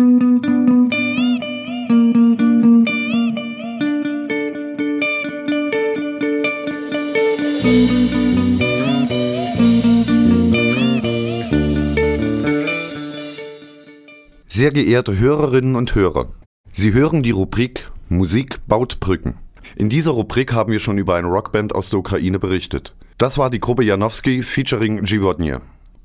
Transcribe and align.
Sehr 0.00 0.12
geehrte 14.70 15.18
Hörerinnen 15.18 15.76
und 15.76 15.94
Hörer, 15.94 16.32
Sie 16.72 16.94
hören 16.94 17.22
die 17.22 17.32
Rubrik 17.32 17.90
Musik 18.08 18.66
baut 18.66 19.00
Brücken. 19.00 19.34
In 19.76 19.90
dieser 19.90 20.12
Rubrik 20.12 20.54
haben 20.54 20.72
wir 20.72 20.80
schon 20.80 20.96
über 20.96 21.16
eine 21.16 21.28
Rockband 21.28 21.74
aus 21.74 21.90
der 21.90 21.98
Ukraine 21.98 22.38
berichtet. 22.38 22.96
Das 23.18 23.36
war 23.36 23.50
die 23.50 23.60
Gruppe 23.60 23.84
Janowski 23.84 24.42
featuring 24.42 25.04
Givodnie 25.04 25.58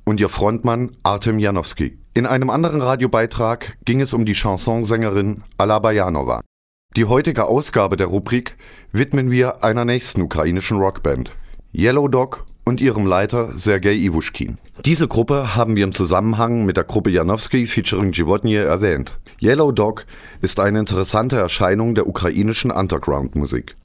und 0.06 0.20
ihr 0.20 0.30
Frontmann 0.30 0.96
Artem 1.04 1.40
Janowski. 1.40 1.98
In 2.14 2.26
einem 2.26 2.50
anderen 2.50 2.82
Radiobeitrag 2.82 3.78
ging 3.84 4.00
es 4.00 4.14
um 4.14 4.26
die 4.26 4.36
Chansonsängerin 4.36 5.44
Alla 5.58 5.80
Bajanova. 5.80 6.42
Die 6.96 7.06
heutige 7.06 7.46
Ausgabe 7.46 7.98
der 7.98 8.08
Rubrik 8.08 8.56
widmen 8.94 9.30
wir 9.30 9.66
einer 9.66 9.84
nächsten 9.84 10.22
ukrainischen 10.22 10.78
Rockband, 10.78 11.36
Yellow 11.74 12.08
Dog 12.08 12.46
und 12.64 12.80
ihrem 12.80 13.06
Leiter 13.06 13.52
Sergei 13.58 13.94
Ivushkin. 13.94 14.58
Diese 14.86 15.08
Gruppe 15.08 15.56
haben 15.56 15.76
wir 15.76 15.84
im 15.84 15.94
Zusammenhang 15.94 16.66
mit 16.66 16.78
der 16.78 16.84
Gruppe 16.84 17.10
Janowski 17.10 17.68
featuring 17.68 18.12
Givodnie 18.12 18.56
erwähnt. 18.56 19.20
Yellow 19.42 19.72
Dog 19.72 20.06
ist 20.42 20.60
eine 20.60 20.80
interessante 20.80 21.38
Erscheinung 21.38 21.96
der 21.96 22.08
ukrainischen 22.08 22.72
Underground-Musik. 22.72 23.76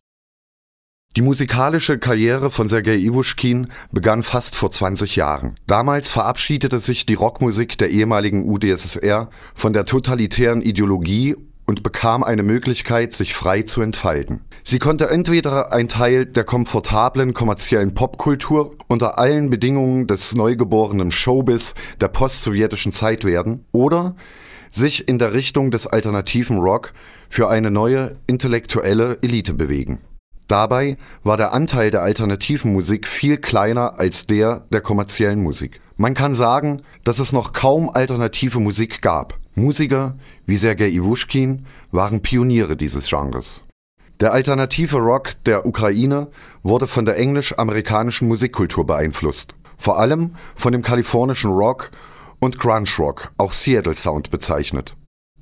Die 1.16 1.22
musikalische 1.22 1.98
Karriere 1.98 2.52
von 2.52 2.68
Sergei 2.68 2.94
Ivushkin 2.94 3.66
begann 3.90 4.22
fast 4.22 4.54
vor 4.54 4.70
20 4.70 5.16
Jahren. 5.16 5.56
Damals 5.66 6.08
verabschiedete 6.08 6.78
sich 6.78 7.04
die 7.04 7.14
Rockmusik 7.14 7.76
der 7.78 7.90
ehemaligen 7.90 8.48
UdSSR 8.48 9.28
von 9.52 9.72
der 9.72 9.86
totalitären 9.86 10.62
Ideologie 10.62 11.34
und 11.66 11.82
bekam 11.82 12.22
eine 12.22 12.44
Möglichkeit, 12.44 13.12
sich 13.12 13.34
frei 13.34 13.62
zu 13.62 13.82
entfalten. 13.82 14.42
Sie 14.62 14.78
konnte 14.78 15.10
entweder 15.10 15.72
ein 15.72 15.88
Teil 15.88 16.26
der 16.26 16.44
komfortablen 16.44 17.34
kommerziellen 17.34 17.92
Popkultur 17.92 18.76
unter 18.86 19.18
allen 19.18 19.50
Bedingungen 19.50 20.06
des 20.06 20.36
neugeborenen 20.36 21.10
Showbiz 21.10 21.74
der 22.00 22.06
postsowjetischen 22.06 22.92
Zeit 22.92 23.24
werden 23.24 23.64
oder 23.72 24.14
sich 24.70 25.08
in 25.08 25.18
der 25.18 25.34
Richtung 25.34 25.72
des 25.72 25.88
alternativen 25.88 26.58
Rock 26.58 26.92
für 27.28 27.50
eine 27.50 27.72
neue 27.72 28.16
intellektuelle 28.28 29.18
Elite 29.22 29.54
bewegen. 29.54 30.02
Dabei 30.50 30.96
war 31.22 31.36
der 31.36 31.52
Anteil 31.52 31.92
der 31.92 32.02
alternativen 32.02 32.72
Musik 32.72 33.06
viel 33.06 33.36
kleiner 33.36 34.00
als 34.00 34.26
der 34.26 34.66
der 34.72 34.80
kommerziellen 34.80 35.40
Musik. 35.40 35.80
Man 35.96 36.14
kann 36.14 36.34
sagen, 36.34 36.82
dass 37.04 37.20
es 37.20 37.30
noch 37.30 37.52
kaum 37.52 37.88
alternative 37.88 38.58
Musik 38.58 39.00
gab. 39.00 39.38
Musiker 39.54 40.18
wie 40.46 40.56
Sergei 40.56 40.88
Iwuschkin 40.88 41.66
waren 41.92 42.20
Pioniere 42.20 42.76
dieses 42.76 43.08
Genres. 43.08 43.62
Der 44.18 44.32
alternative 44.32 44.96
Rock 44.96 45.34
der 45.46 45.66
Ukraine 45.66 46.26
wurde 46.64 46.88
von 46.88 47.04
der 47.04 47.16
englisch-amerikanischen 47.16 48.26
Musikkultur 48.26 48.84
beeinflusst, 48.84 49.54
vor 49.78 50.00
allem 50.00 50.34
von 50.56 50.72
dem 50.72 50.82
kalifornischen 50.82 51.52
Rock 51.52 51.92
und 52.40 52.58
Grunge 52.58 52.90
Rock, 52.98 53.30
auch 53.38 53.52
Seattle 53.52 53.94
Sound 53.94 54.32
bezeichnet. 54.32 54.96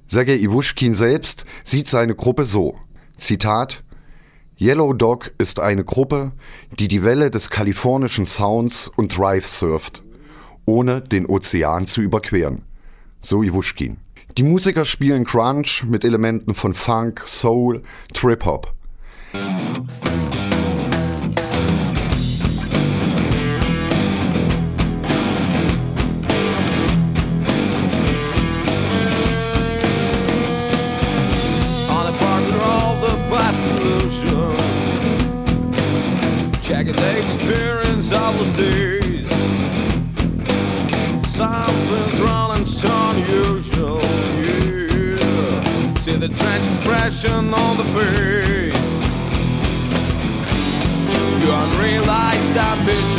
Sergei 0.06 0.36
Iwuschkin 0.36 0.94
selbst 0.94 1.46
sieht 1.64 1.88
seine 1.88 2.14
Gruppe 2.14 2.44
so: 2.44 2.76
Zitat 3.16 3.84
Yellow 4.60 4.92
Dog 4.92 5.32
ist 5.38 5.60
eine 5.60 5.84
Gruppe, 5.84 6.32
die 6.80 6.88
die 6.88 7.04
Welle 7.04 7.30
des 7.30 7.48
kalifornischen 7.48 8.26
Sounds 8.26 8.90
und 8.96 9.16
Drives 9.16 9.60
surft, 9.60 10.02
ohne 10.66 11.00
den 11.00 11.26
Ozean 11.26 11.86
zu 11.86 12.00
überqueren. 12.00 12.64
So 13.20 13.44
Iwuschkin. 13.44 13.98
Die 14.36 14.42
Musiker 14.42 14.84
spielen 14.84 15.24
Crunch 15.24 15.84
mit 15.84 16.04
Elementen 16.04 16.54
von 16.54 16.74
Funk, 16.74 17.22
Soul, 17.24 17.82
Trip-Hop. 18.14 18.74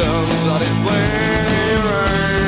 Ambitions 0.10 0.48
are 0.48 0.60
displayed 0.60 1.10
in 1.10 1.66
your 1.76 1.94
eyes. 2.10 2.40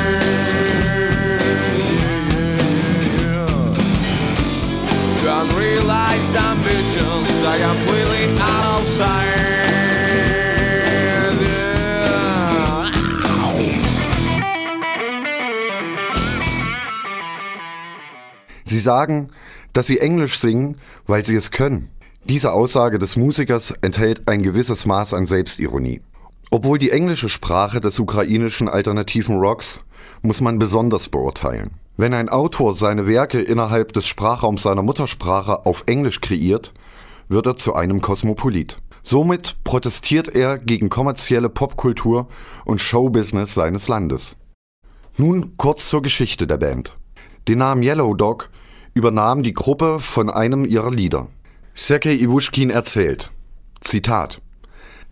Yeah, 5.24 5.42
unrealized 5.42 6.36
ambitions 6.50 7.34
are 7.50 7.60
completely 7.68 8.24
out 8.40 8.80
of 8.80 8.86
sight. 8.86 9.52
Sie 18.64 18.78
sagen, 18.78 19.28
dass 19.74 19.86
sie 19.86 19.98
Englisch 19.98 20.38
singen, 20.40 20.78
weil 21.06 21.24
sie 21.26 21.36
es 21.36 21.50
können. 21.50 21.90
Diese 22.24 22.52
Aussage 22.52 22.98
des 22.98 23.16
Musikers 23.16 23.74
enthält 23.82 24.28
ein 24.28 24.42
gewisses 24.42 24.86
Maß 24.86 25.12
an 25.12 25.26
Selbstironie. 25.26 26.00
Obwohl 26.54 26.78
die 26.78 26.90
englische 26.90 27.30
Sprache 27.30 27.80
des 27.80 27.98
ukrainischen 27.98 28.68
alternativen 28.68 29.38
Rocks 29.38 29.80
muss 30.20 30.42
man 30.42 30.58
besonders 30.58 31.08
beurteilen. 31.08 31.70
Wenn 31.96 32.12
ein 32.12 32.28
Autor 32.28 32.74
seine 32.74 33.06
Werke 33.06 33.40
innerhalb 33.40 33.94
des 33.94 34.06
Sprachraums 34.06 34.64
seiner 34.64 34.82
Muttersprache 34.82 35.64
auf 35.64 35.84
Englisch 35.86 36.20
kreiert, 36.20 36.74
wird 37.28 37.46
er 37.46 37.56
zu 37.56 37.74
einem 37.74 38.02
Kosmopolit. 38.02 38.76
Somit 39.02 39.64
protestiert 39.64 40.28
er 40.28 40.58
gegen 40.58 40.90
kommerzielle 40.90 41.48
Popkultur 41.48 42.28
und 42.66 42.82
Showbusiness 42.82 43.54
seines 43.54 43.88
Landes. 43.88 44.36
Nun 45.16 45.56
kurz 45.56 45.88
zur 45.88 46.02
Geschichte 46.02 46.46
der 46.46 46.58
Band. 46.58 46.92
Den 47.48 47.58
Namen 47.58 47.82
Yellow 47.82 48.12
Dog 48.12 48.50
übernahm 48.92 49.42
die 49.42 49.54
Gruppe 49.54 50.00
von 50.00 50.28
einem 50.28 50.66
ihrer 50.66 50.90
Lieder. 50.90 51.28
Sergei 51.72 52.12
Iwuschkin 52.12 52.68
erzählt, 52.68 53.30
Zitat, 53.80 54.42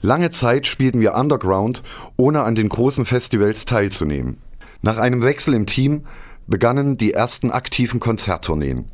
Lange 0.02 0.30
Zeit 0.30 0.66
spielten 0.66 1.00
wir 1.00 1.14
Underground, 1.14 1.82
ohne 2.16 2.42
an 2.42 2.54
den 2.54 2.68
großen 2.68 3.04
Festivals 3.04 3.66
teilzunehmen. 3.66 4.38
Nach 4.82 4.96
einem 4.96 5.22
Wechsel 5.22 5.54
im 5.54 5.66
Team 5.66 6.06
begannen 6.46 6.96
die 6.96 7.12
ersten 7.12 7.50
aktiven 7.50 8.00
Konzerttourneen. 8.00 8.86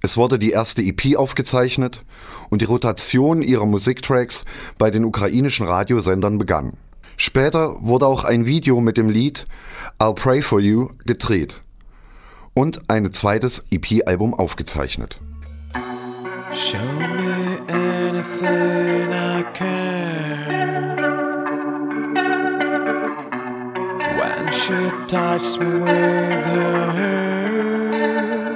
Es 0.00 0.16
wurde 0.16 0.38
die 0.38 0.50
erste 0.50 0.82
EP 0.82 1.16
aufgezeichnet 1.16 2.02
und 2.50 2.62
die 2.62 2.66
Rotation 2.66 3.42
ihrer 3.42 3.66
Musiktracks 3.66 4.44
bei 4.78 4.90
den 4.90 5.04
ukrainischen 5.04 5.66
Radiosendern 5.66 6.38
begann. 6.38 6.74
Später 7.16 7.76
wurde 7.80 8.06
auch 8.06 8.24
ein 8.24 8.46
Video 8.46 8.80
mit 8.80 8.96
dem 8.96 9.08
Lied 9.08 9.46
I'll 9.98 10.14
Pray 10.14 10.42
for 10.42 10.60
You 10.60 10.90
gedreht 11.04 11.62
und 12.54 12.88
ein 12.88 13.12
zweites 13.12 13.64
EP-Album 13.70 14.34
aufgezeichnet. 14.34 15.20
Show 16.54 16.78
me 16.78 17.58
anything 17.68 19.12
I 19.12 19.42
can. 19.52 20.94
When 24.18 24.52
she 24.52 24.90
touched 25.08 25.58
me 25.58 25.66
with 25.66 26.44
her 26.46 26.92
hair, 26.92 28.52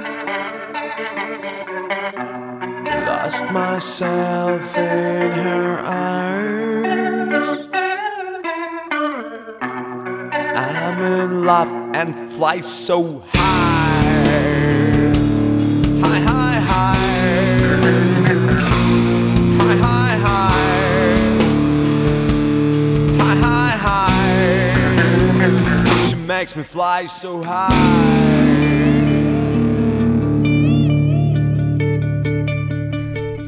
lost 3.05 3.51
myself 3.51 4.77
in 4.77 5.31
her 5.31 5.79
eyes. 5.83 7.49
I'm 10.55 11.01
in 11.01 11.43
love 11.43 11.71
and 11.93 12.15
fly 12.15 12.61
so 12.61 13.23
high. 13.33 13.99
High, 16.01 16.19
high, 16.21 16.59
high. 16.61 17.18
Makes 26.39 26.55
me 26.55 26.63
fly 26.63 27.05
so 27.05 27.45
high. 27.45 27.69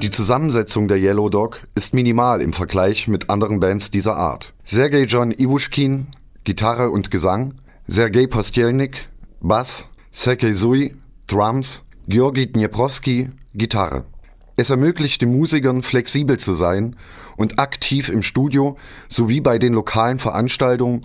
Die 0.01 0.09
Zusammensetzung 0.09 0.89
der 0.89 0.97
Yellow 0.97 1.29
Dog 1.29 1.61
ist 1.73 1.93
minimal 1.93 2.41
im 2.41 2.51
Vergleich 2.51 3.07
mit 3.07 3.29
anderen 3.29 3.61
Bands 3.61 3.91
dieser 3.91 4.17
Art. 4.17 4.53
Sergei 4.65 5.03
John 5.03 5.31
Iwuschkin, 5.31 6.07
Gitarre 6.43 6.89
und 6.89 7.11
Gesang, 7.11 7.53
Sergei 7.87 8.27
Postelnik, 8.27 9.07
Bass, 9.39 9.85
Sergei 10.11 10.51
Sui, 10.51 10.93
Drums, 11.27 11.83
Georgi 12.09 12.51
Dnieprowski, 12.51 13.29
Gitarre. 13.53 14.03
Es 14.57 14.69
ermöglicht 14.69 15.21
den 15.21 15.37
Musikern 15.37 15.81
flexibel 15.81 16.37
zu 16.37 16.55
sein 16.55 16.97
und 17.40 17.58
aktiv 17.58 18.08
im 18.08 18.22
Studio 18.22 18.76
sowie 19.08 19.40
bei 19.40 19.58
den 19.58 19.72
lokalen 19.72 20.18
Veranstaltungen 20.18 21.00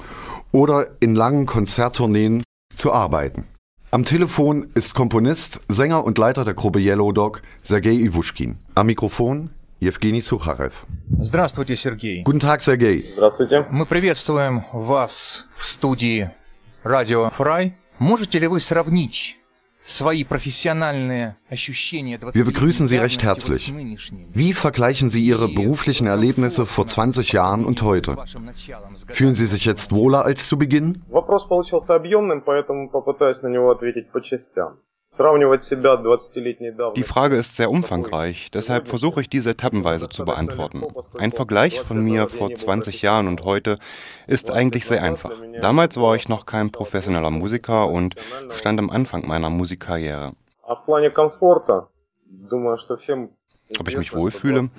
oder 0.52 0.88
in 1.00 1.16
langen 1.16 1.46
Konzerttourneen 1.46 2.44
zu 2.76 2.92
arbeiten. 2.92 3.46
Am 3.92 4.06
Telefon 4.06 4.70
ist 4.74 4.94
Komponist, 4.94 5.60
Sänger 5.68 6.06
und 6.06 6.18
Leiter 6.18 6.46
der 6.46 6.54
Gruppe 6.54 6.80
Yellow 6.80 7.12
Dog 7.12 7.42
Sergei 7.62 7.92
Ivushkin. 7.92 8.58
Am 8.74 8.86
Mikrofon 8.86 9.50
Евгений 9.82 10.22
Сухарев. 10.22 10.86
Здравствуйте, 11.20 11.76
Сергей. 11.76 12.24
Guten 12.24 12.40
Tag, 12.40 12.62
Sergei. 12.62 13.04
Здравствуйте. 13.14 13.66
Мы 13.72 13.86
приветствуем 13.86 14.64
вас 14.72 15.48
в 15.56 15.66
студии 15.66 16.30
Радио 16.84 17.30
Фрай. 17.32 17.76
Можете 18.00 18.40
ли 18.40 18.48
вы 18.48 18.60
сравнить 18.60 19.35
wir 22.35 22.45
begrüßen 22.45 22.89
Sie 22.89 22.97
recht 22.97 23.23
herzlich. 23.23 23.73
Wie 24.35 24.53
vergleichen 24.53 25.11
Sie 25.11 25.25
Ihre 25.25 25.47
beruflichen 25.47 26.09
Erlebnisse 26.09 26.67
vor 26.67 26.89
20 26.89 27.31
Jahren 27.31 27.65
und 27.65 27.83
heute? 27.83 28.17
Fühlen 29.13 29.37
Sie 29.37 29.47
sich 29.47 29.65
jetzt 29.65 29.93
wohler 29.93 30.25
als 30.25 30.49
zu 30.49 30.59
Beginn? 30.59 31.05
Die 36.95 37.03
Frage 37.03 37.37
ist 37.37 37.57
sehr 37.57 37.71
umfangreich, 37.71 38.51
deshalb 38.53 38.89
versuche 38.89 39.23
ich 39.23 39.31
diese 39.31 39.51
etappenweise 39.51 40.09
zu 40.09 40.25
beantworten. 40.25 40.85
Ein 41.19 41.33
Vergleich 41.33 41.81
von 41.81 42.03
mir 42.05 42.29
vor 42.29 42.55
20 42.55 43.01
Jahren 43.03 43.27
und 43.27 43.43
heute 43.45 43.79
ist 44.27 44.51
eigentlich 44.51 44.85
sehr 44.85 45.03
einfach. 45.03 45.33
Damals 45.63 45.97
war 45.97 46.17
ich 46.17 46.29
noch 46.29 46.45
kein 46.45 46.71
professioneller 46.71 47.31
Musiker 47.31 47.89
und 47.89 48.15
stand 48.51 48.79
am 48.79 48.91
Anfang 48.91 49.27
meiner 49.27 49.49
Musikkarriere 49.49 50.33
А 53.78 53.82
в 53.82 53.82
плане 53.82 53.82
комфорта, 53.82 53.82
думаю, 53.82 53.82
что 53.82 53.82
всем 53.82 53.82
Ob 53.82 53.88
ich 53.88 53.98
mich 53.98 54.14
wohlfühle? 54.14 54.70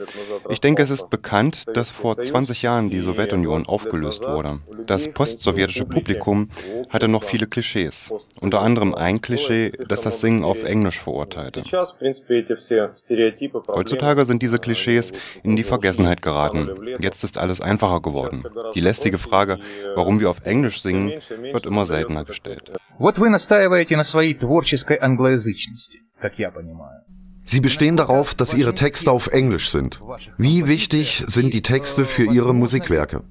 Ich 0.50 0.60
denke, 0.60 0.82
es 0.82 0.90
ist 0.90 1.10
bekannt, 1.10 1.64
dass 1.74 1.90
vor 1.90 2.20
20 2.20 2.62
Jahren 2.62 2.90
die 2.90 3.00
Sowjetunion 3.00 3.66
aufgelöst 3.66 4.22
wurde. 4.22 4.60
Das 4.86 5.08
postsowjetische 5.08 5.86
Publikum 5.86 6.48
hatte 6.90 7.08
noch 7.08 7.24
viele 7.24 7.46
Klischees. 7.46 8.12
Unter 8.40 8.60
anderem 8.62 8.94
ein 8.94 9.20
Klischee, 9.20 9.72
das 9.88 10.02
das 10.02 10.20
Singen 10.20 10.44
auf 10.44 10.62
Englisch 10.62 11.00
verurteilte. 11.00 11.62
Сейчас, 11.62 11.92
в 11.92 11.98
принципе, 11.98 12.40
эти 12.40 12.54
все 12.56 12.92
стереотипы, 12.96 13.60
проблемы, 13.60 13.78
Heutzutage 13.78 14.24
sind 14.24 14.42
diese 14.42 14.58
Klischees 14.58 15.12
in 15.42 15.56
die 15.56 15.64
Vergessenheit 15.64 16.22
geraten. 16.22 16.69
Jetzt 16.98 17.24
ist 17.24 17.38
alles 17.38 17.60
einfacher 17.60 18.00
geworden. 18.00 18.44
Die 18.74 18.80
lästige 18.80 19.19
Frage, 19.19 19.58
warum 19.94 20.20
wir 20.20 20.30
auf 20.30 20.44
Englisch 20.44 20.82
singen, 20.82 21.12
wird 21.52 21.66
immer 21.66 21.86
seltener 21.86 22.24
gestellt. 22.24 22.72
Вот 22.98 23.19
вы 23.19 23.30
настаиваете 23.30 23.96
на 23.96 24.04
своей 24.04 24.34
творческой 24.34 24.98
англоязычности, 25.00 26.02
как 26.20 26.38
я 26.38 26.50
понимаю. 26.50 27.02
Sie 27.49 27.61
bestehen 27.61 27.95
darauf, 27.95 28.35
dass 28.35 28.53
Ihre 28.53 28.73
Texte 28.73 29.09
auf 29.09 29.27
Englisch 29.27 29.69
sind. 29.69 30.01
Wie 30.38 30.67
wichtig 30.67 31.23
sind 31.27 31.53
die 31.53 31.61
Texte 31.61 32.05
für 32.05 32.25
Ihre 32.25 32.53
Musikwerke? 32.53 33.23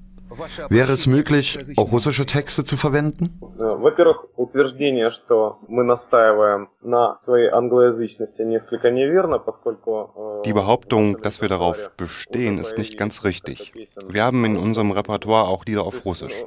Wäre 0.70 0.92
es 0.94 1.06
möglich, 1.06 1.58
auch 1.76 1.92
russische 1.92 2.24
Texte 2.24 2.64
zu 2.64 2.78
verwenden? 2.78 3.38
Э, 3.58 3.76
Во-первых, 3.76 4.24
утверждение, 4.36 5.10
что 5.10 5.58
мы 5.68 5.84
настаиваем 5.84 6.70
на 6.80 7.18
своей 7.20 7.50
англоязычности, 7.50 8.40
несколько 8.42 8.90
неверно, 8.90 9.38
поскольку... 9.38 10.40
э, 10.42 10.46
Die 10.46 10.54
Behauptung, 10.54 11.20
dass 11.20 11.42
wir 11.42 11.48
darauf 11.48 11.90
bestehen, 11.98 12.58
ist 12.58 12.78
nicht 12.78 12.96
ganz 12.96 13.24
richtig. 13.24 13.74
Wir 14.08 14.24
haben 14.24 14.42
in 14.46 14.56
unserem 14.56 14.90
Repertoire 14.92 15.48
auch 15.48 15.66
Lieder 15.66 15.82
auf 15.84 16.04
Russisch. 16.06 16.44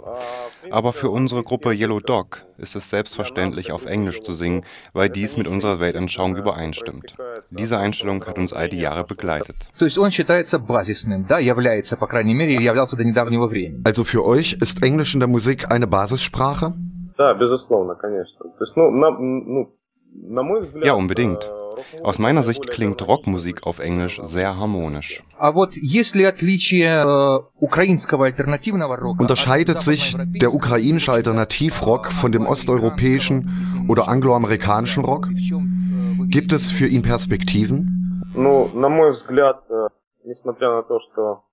Aber 0.72 0.92
für 0.92 1.12
unsere 1.12 1.44
Gruppe 1.44 1.72
Yellow 1.74 2.00
Dog 2.00 2.44
ist 2.58 2.76
es 2.76 2.90
selbstverständlich, 2.90 3.72
auf 3.72 3.86
Englisch 3.86 4.22
zu 4.22 4.34
singen, 4.34 4.64
weil 4.94 5.10
dies 5.10 5.38
mit 5.38 5.48
unserer 5.48 5.80
Weltanschauung 5.80 6.36
übereinstimmt. 6.36 7.14
Diese 7.52 7.78
Einstellung 7.78 8.26
hat 8.26 8.40
uns 8.40 8.52
all 8.52 8.68
die 8.68 8.80
Jahre 8.80 9.04
begleitet. 9.04 9.58
То 9.78 9.86
есть 9.86 10.00
он 10.00 10.10
считается 10.10 10.58
базисным, 10.58 11.26
да, 11.28 11.38
является, 11.38 11.98
по 11.98 12.08
крайней 12.08 12.34
мере, 12.34 12.56
являлся 12.56 12.96
до 12.98 13.04
недавнего 13.04 13.46
времени. 13.48 13.69
Also 13.84 14.04
für 14.04 14.26
euch 14.26 14.54
ist 14.54 14.84
Englisch 14.84 15.14
in 15.14 15.20
der 15.20 15.30
Musik 15.30 15.72
eine 15.72 15.88
Basissprache? 15.88 16.74
Да, 17.18 17.34
безусловно, 17.34 17.96
конечно. 17.96 18.46
То 18.58 18.64
есть, 18.64 18.76
ну, 18.76 18.92
на, 18.92 19.12
ну, 19.12 19.74
на 20.12 20.44
мой 20.44 20.62
взгляд... 20.62 20.86
Ja, 20.86 20.94
unbedingt. 20.96 21.44
э, 21.44 21.66
рок-музыка 21.76 22.04
Aus 22.04 22.20
meiner 22.20 22.44
Sicht 22.44 22.60
более 22.60 22.76
klingt 22.76 23.00
гармонична. 23.00 23.14
Rockmusik 23.14 23.66
auf 23.66 23.80
Englisch 23.80 24.22
sehr 24.24 24.58
harmonisch. 24.58 25.24
А 25.38 25.52
вот 25.52 25.76
есть 25.76 26.16
ли 26.16 26.24
отличие 26.24 27.04
э, 27.04 27.40
украинского 27.60 28.26
альтернативного 28.26 28.96
рока 28.98 29.22
Unterscheidet 29.22 29.78
от 29.78 29.84
sich 29.84 30.12
западноевропейского 30.12 30.40
der 30.42 30.54
ukrainische 30.54 31.12
Alternativrock 31.12 32.12
von 32.12 32.32
dem 32.32 32.46
osteuropäischen 32.48 33.88
oder 33.90 34.08
angloamerikanischen 34.08 35.04
Rock? 35.04 35.28
В 35.28 35.42
чем, 35.42 35.64
э, 35.64 36.20
вы 36.20 36.28
Gibt 36.28 36.54
es 36.54 36.70
für 36.70 36.88
ihn 36.88 37.02
Perspektiven? 37.02 38.24
Ну, 38.34 38.70
на 38.74 38.90
мой 38.90 39.12
взгляд, 39.12 39.64
э, 39.70 39.88
несмотря 40.26 40.70
на 40.72 40.84
то, 40.84 41.00
что 41.00 41.44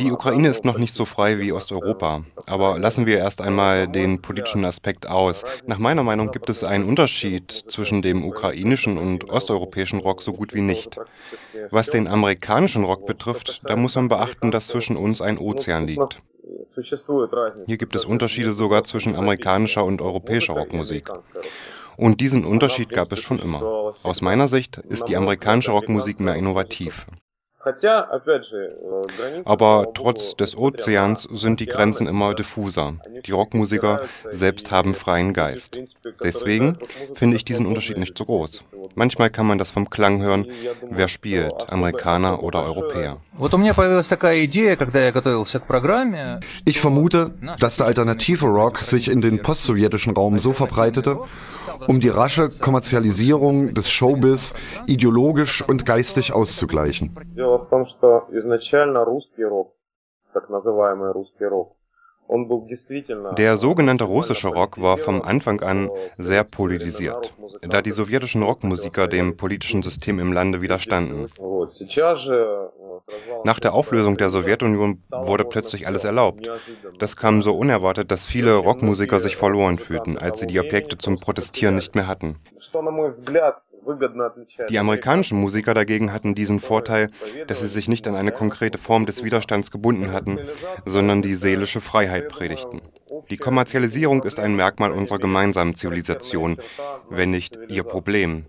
die 0.00 0.12
Ukraine 0.12 0.48
ist 0.48 0.64
noch 0.64 0.78
nicht 0.78 0.94
so 0.94 1.04
frei 1.04 1.38
wie 1.38 1.52
Osteuropa, 1.52 2.24
aber 2.46 2.78
lassen 2.78 3.06
wir 3.06 3.18
erst 3.18 3.40
einmal 3.40 3.86
den 3.86 4.20
politischen 4.22 4.64
Aspekt 4.64 5.08
aus. 5.08 5.44
Nach 5.66 5.78
meiner 5.78 6.02
Meinung 6.02 6.32
gibt 6.32 6.50
es 6.50 6.64
einen 6.64 6.84
Unterschied 6.84 7.50
zwischen 7.50 8.02
dem 8.02 8.24
ukrainischen 8.24 8.98
und 8.98 9.30
osteuropäischen 9.30 10.00
Rock 10.00 10.22
so 10.22 10.32
gut 10.32 10.52
wie 10.52 10.62
nicht. 10.62 10.98
Was 11.70 11.90
den 11.90 12.08
amerikanischen 12.08 12.84
Rock 12.84 13.06
betrifft, 13.06 13.62
da 13.68 13.76
muss 13.76 13.94
man 13.94 14.08
beachten, 14.08 14.50
dass 14.50 14.66
zwischen 14.66 14.96
uns 14.96 15.20
ein 15.20 15.38
Ozean 15.38 15.86
liegt. 15.86 16.22
Hier 17.66 17.78
gibt 17.78 17.94
es 17.94 18.04
Unterschiede 18.04 18.52
sogar 18.52 18.84
zwischen 18.84 19.16
amerikanischer 19.16 19.84
und 19.84 20.00
europäischer 20.00 20.54
Rockmusik. 20.54 21.10
Und 21.98 22.20
diesen 22.20 22.44
Unterschied 22.44 22.90
gab 22.90 23.10
es 23.10 23.18
schon 23.18 23.40
immer. 23.40 23.92
Aus 24.04 24.20
meiner 24.20 24.46
Sicht 24.46 24.76
ist 24.76 25.08
die 25.08 25.16
amerikanische 25.16 25.72
Rockmusik 25.72 26.20
mehr 26.20 26.36
innovativ. 26.36 27.06
Aber 29.44 29.88
trotz 29.94 30.36
des 30.36 30.56
Ozeans 30.56 31.22
sind 31.32 31.60
die 31.60 31.66
Grenzen 31.66 32.06
immer 32.06 32.34
diffuser. 32.34 32.94
Die 33.26 33.32
Rockmusiker 33.32 34.02
selbst 34.30 34.70
haben 34.70 34.94
freien 34.94 35.34
Geist. 35.34 35.78
Deswegen 36.22 36.78
finde 37.14 37.36
ich 37.36 37.44
diesen 37.44 37.66
Unterschied 37.66 37.98
nicht 37.98 38.16
so 38.16 38.24
groß. 38.24 38.62
Manchmal 38.94 39.30
kann 39.30 39.46
man 39.46 39.58
das 39.58 39.70
vom 39.70 39.90
Klang 39.90 40.22
hören, 40.22 40.46
wer 40.88 41.08
spielt, 41.08 41.72
Amerikaner 41.72 42.42
oder 42.42 42.64
Europäer. 42.64 43.18
Ich 46.64 46.80
vermute, 46.80 47.34
dass 47.58 47.76
der 47.76 47.86
alternative 47.86 48.46
Rock 48.46 48.78
sich 48.78 49.08
in 49.08 49.20
den 49.20 49.42
postsowjetischen 49.42 50.14
Raum 50.14 50.38
so 50.38 50.52
verbreitete, 50.52 51.18
um 51.86 52.00
die 52.00 52.08
rasche 52.08 52.48
Kommerzialisierung 52.60 53.74
des 53.74 53.90
Showbiz 53.90 54.54
ideologisch 54.86 55.62
und 55.62 55.86
geistig 55.86 56.32
auszugleichen 56.32 57.14
Дело 57.47 57.57
в 57.57 57.69
том, 57.69 57.85
что 57.85 58.27
изначально 58.31 59.05
русский 59.05 59.43
рок, 59.43 59.73
так 60.33 60.49
называемый 60.49 61.11
русский 61.11 61.45
рок, 61.45 61.75
он 62.27 62.47
был 62.47 62.65
действительно... 62.65 63.33
Der 63.37 63.57
sogenannte 63.57 64.05
russische 64.05 64.47
Rock 64.47 64.81
war 64.81 64.97
vom 64.97 65.21
Anfang 65.21 65.61
an 65.61 65.89
sehr 66.15 66.43
politisiert, 66.43 67.33
da 67.61 67.81
die 67.81 67.91
sowjetischen 67.91 68.43
Rockmusiker 68.43 69.07
dem 69.07 69.35
politischen 69.35 69.83
System 69.83 70.19
im 70.19 70.31
Lande 70.31 70.61
widerstanden. 70.61 71.29
Вот. 71.37 71.73
Сейчас 71.73 72.19
же... 72.19 72.35
э, 72.35 72.99
с 73.05 73.13
развалом 73.13 73.41
Nach 73.45 73.59
der 73.59 73.73
Auflösung 73.73 74.17
der 74.17 74.29
Sowjetunion 74.29 74.97
wurde 75.11 75.45
plötzlich 75.45 75.85
alles 75.87 76.05
erlaubt. 76.05 76.49
Das 76.99 77.15
kam 77.17 77.41
so 77.41 77.55
unerwartet, 77.55 78.09
dass 78.11 78.25
viele 78.25 78.55
Rockmusiker 78.55 79.19
sich 79.19 79.35
verloren 79.35 79.77
fühlten, 79.77 80.17
als 80.17 80.39
sie 80.39 80.47
die 80.47 80.59
Objekte 80.59 80.97
zum 80.97 81.19
Protestieren 81.19 81.75
nicht 81.75 81.95
mehr 81.95 82.07
hatten. 82.07 82.37
Что, 83.87 83.87
на 83.87 83.93
mой 83.93 83.93
взгляд, 83.93 83.93
выгодно 83.99 84.25
отличает... 84.27 84.69
Die 84.69 84.77
amerikanischen 84.77 85.39
Musiker 85.39 85.73
dagegen 85.73 86.13
hatten 86.13 86.35
diesen 86.35 86.59
Vorteil, 86.59 87.07
dass 87.47 87.61
sie 87.61 87.67
sich 87.67 87.87
nicht 87.87 88.07
an 88.07 88.15
eine 88.15 88.31
konkrete 88.31 88.77
Form 88.77 89.05
des 89.05 89.23
Widerstands 89.23 89.71
gebunden 89.71 90.11
hatten, 90.11 90.39
sondern 90.81 91.21
die 91.21 91.35
seelische 91.35 91.81
Freiheit 91.81 92.29
predigten. 92.29 92.81
Die 93.29 93.37
Kommerzialisierung 93.37 94.23
ist 94.23 94.39
ein 94.39 94.55
Merkmal 94.55 94.91
unserer 94.91 95.19
gemeinsamen 95.19 95.75
Zivilisation, 95.75 96.57
wenn 97.09 97.29
nicht 97.29 97.57
ihr 97.69 97.83
Problem. 97.83 98.45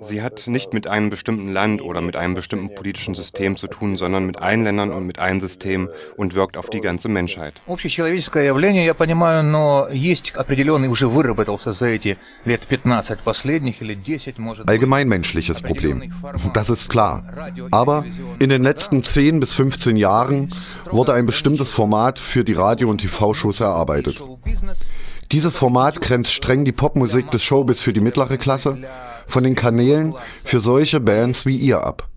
Sie 0.00 0.20
hat 0.20 0.46
nicht 0.46 0.74
mit 0.74 0.86
einem 0.86 1.08
bestimmten 1.08 1.52
Land 1.52 1.80
oder 1.80 2.02
mit 2.02 2.16
einem 2.16 2.34
bestimmten 2.34 2.74
politischen 2.74 3.14
System 3.14 3.56
zu 3.56 3.68
tun, 3.68 3.96
sondern 3.96 4.26
mit 4.26 4.42
allen 4.42 4.64
Ländern 4.64 4.90
und 4.90 5.06
mit 5.06 5.18
allen 5.18 5.40
Systemen 5.40 5.88
und 6.16 6.34
wirkt 6.34 6.56
auf 6.56 6.68
die 6.68 6.80
ganze 6.80 7.08
Menschheit. 7.08 7.54
Общечеловеческое 7.66 8.44
явление, 8.44 8.84
я 8.84 8.94
понимаю, 8.94 9.42
но 9.44 9.88
есть 9.90 10.32
определенный, 10.34 10.88
уже 10.88 11.08
выработался 11.08 11.72
за 11.72 11.86
эти 11.86 12.18
лет 12.44 12.64
15 12.64 13.20
последних 13.20 13.80
или 13.80 13.94
10, 13.94 14.38
может 14.38 14.66
быть. 14.66 14.75
allgemeinmenschliches 14.77 15.61
Problem. 15.61 16.11
Das 16.53 16.69
ist 16.69 16.89
klar. 16.89 17.23
Aber 17.71 18.05
in 18.39 18.49
den 18.49 18.63
letzten 18.63 19.03
10 19.03 19.39
bis 19.39 19.53
15 19.53 19.97
Jahren 19.97 20.53
wurde 20.91 21.13
ein 21.13 21.25
bestimmtes 21.25 21.71
Format 21.71 22.19
für 22.19 22.43
die 22.43 22.53
Radio- 22.53 22.89
und 22.89 22.99
TV-Shows 22.99 23.59
erarbeitet. 23.59 24.21
Dieses 25.31 25.57
Format 25.57 25.99
grenzt 25.99 26.31
streng 26.31 26.63
die 26.63 26.71
Popmusik 26.71 27.31
des 27.31 27.43
Showbiz 27.43 27.81
für 27.81 27.91
die 27.91 27.99
mittlere 27.99 28.37
Klasse 28.37 28.77
von 29.25 29.43
den 29.43 29.55
Kanälen 29.55 30.15
für 30.29 30.59
solche 30.59 30.99
Bands 30.99 31.45
wie 31.45 31.57
ihr 31.57 31.81
ab. 31.81 32.07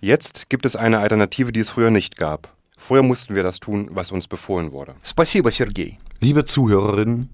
Jetzt 0.00 0.50
gibt 0.50 0.66
es 0.66 0.74
eine 0.74 0.98
Alternative, 0.98 1.52
die 1.52 1.60
es 1.60 1.70
früher 1.70 1.90
nicht 1.90 2.18
gab. 2.18 2.51
Früher 2.81 3.03
mussten 3.03 3.35
wir 3.35 3.43
das 3.43 3.59
tun, 3.59 3.89
was 3.91 4.11
uns 4.11 4.27
befohlen 4.27 4.71
wurde. 4.71 4.95
Спасибо, 5.03 5.51
Сергей. 5.51 5.97
Liebe 6.19 6.45
Zuhörerinnen, 6.45 7.29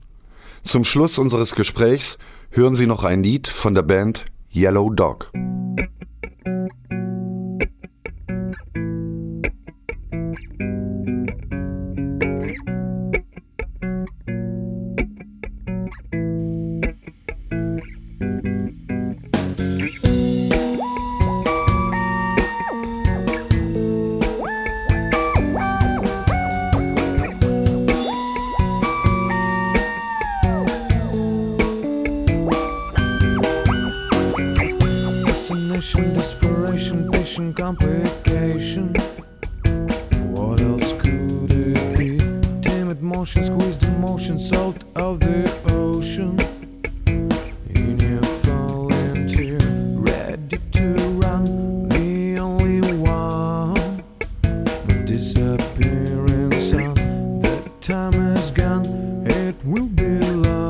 zum 0.64 0.84
Schluss 0.84 1.18
unseres 1.18 1.56
Gesprächs 1.56 2.18
hören 2.50 2.76
Sie 2.76 2.88
noch 2.88 3.04
ein 3.04 3.22
Lied 3.22 3.48
von 3.48 3.74
der 3.74 3.84
Band 3.84 4.26
Yellow 4.54 4.90
Dog. 4.90 5.32
Fascination, 35.79 36.15
desperation, 36.15 37.09
patient 37.13 37.57
complication. 37.57 38.93
What 40.33 40.61
else 40.61 40.93
could 41.01 41.53
it 41.53 41.97
be? 41.97 42.19
Timid 42.61 43.01
motion, 43.01 43.45
squeezed 43.45 43.85
emotion, 43.85 44.41
salt 44.41 44.83
of 44.97 45.21
the 45.21 45.49
ocean. 45.71 46.37
In 47.77 47.97
your 48.01 48.21
volunteer, 48.43 49.59
ready 49.95 50.59
to 50.73 50.95
run, 51.23 51.89
the 51.91 52.39
only 52.41 52.81
one. 52.95 54.03
Disappearing 55.05 56.61
sun, 56.61 56.95
the 57.39 57.71
time 57.81 58.15
is 58.35 58.51
gone, 58.51 58.85
it 59.25 59.55
will 59.65 59.87
be 59.87 60.19
long. 60.19 60.68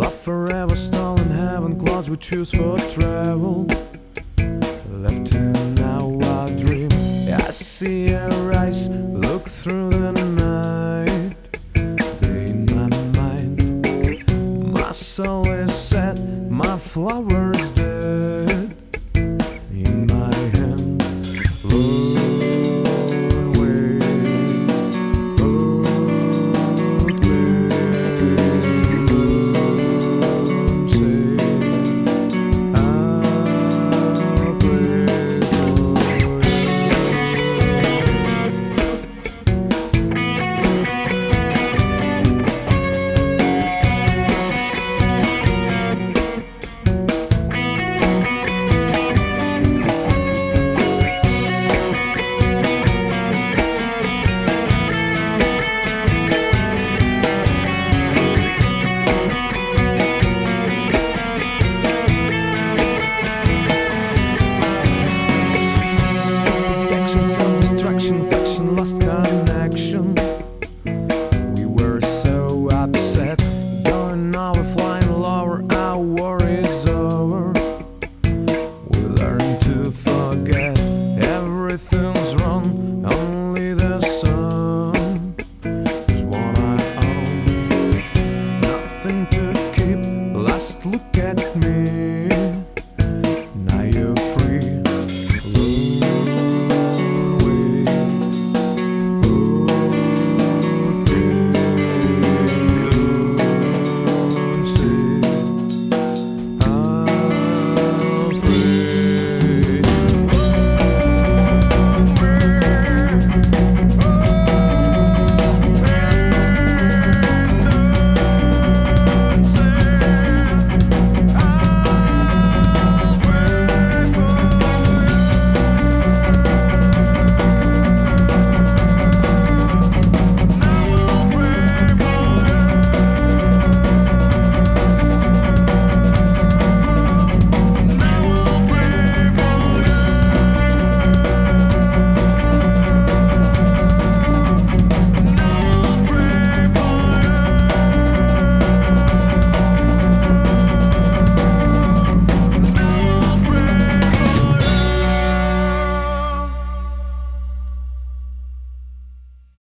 Love 0.00 0.14
forever, 0.14 0.74
stolen 0.74 1.30
heaven, 1.30 1.78
clothes 1.78 2.08
we 2.08 2.16
choose 2.16 2.50
for 2.50 2.78
travel. 2.88 3.66
Left 4.88 5.34
in 5.34 5.78
our 5.78 6.48
dream. 6.58 6.88
I 7.30 7.50
see 7.50 8.08
her 8.08 8.52
eyes 8.54 8.88
look 8.88 9.46
through 9.46 9.90
the 9.90 10.12
night. 10.12 11.36
They 12.22 12.46
in 12.46 12.64
my 12.74 12.88
mind. 13.18 14.72
My 14.72 14.92
soul 14.92 15.46
is 15.48 15.74
sad, 15.74 16.18
my 16.50 16.78
flower 16.78 17.49